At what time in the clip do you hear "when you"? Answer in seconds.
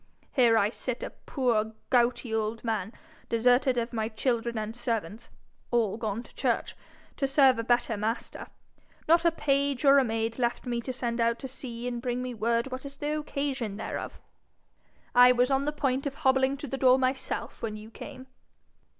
17.61-17.91